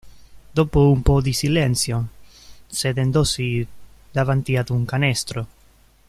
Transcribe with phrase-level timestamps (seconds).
[0.51, 2.07] Dopo un po' di silenzio,
[2.65, 3.67] sedendosi
[4.09, 5.47] davanti ad un canestro.